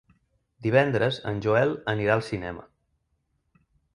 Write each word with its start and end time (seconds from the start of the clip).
Divendres 0.67 1.19
en 1.33 1.41
Joel 1.47 1.75
anirà 1.93 2.15
al 2.19 2.25
cinema. 2.31 2.65